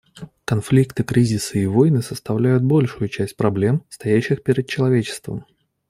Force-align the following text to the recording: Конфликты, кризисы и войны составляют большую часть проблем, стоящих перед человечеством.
Конфликты, 0.45 1.03
кризисы 1.03 1.59
и 1.61 1.67
войны 1.67 2.01
составляют 2.01 2.63
большую 2.63 3.07
часть 3.07 3.37
проблем, 3.37 3.85
стоящих 3.87 4.41
перед 4.41 4.67
человечеством. 4.67 5.45